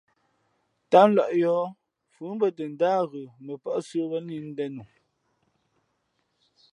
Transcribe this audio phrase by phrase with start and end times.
[0.91, 1.63] Tám lᾱʼ yōh,
[2.13, 4.83] fʉ mbᾱ tα ndáh ghə, mα pά sə̌wēn lǐʼ ndēn nu.